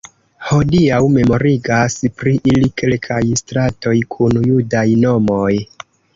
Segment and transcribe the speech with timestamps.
[0.51, 5.55] Hodiaŭ memorigas pri ili kelkaj stratoj kun judaj nomoj.